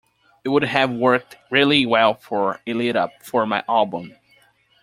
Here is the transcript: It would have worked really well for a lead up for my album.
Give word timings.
It 0.43 0.49
would 0.49 0.63
have 0.63 0.89
worked 0.89 1.37
really 1.51 1.85
well 1.85 2.15
for 2.15 2.59
a 2.65 2.73
lead 2.73 2.95
up 2.95 3.11
for 3.21 3.45
my 3.45 3.63
album. 3.69 4.15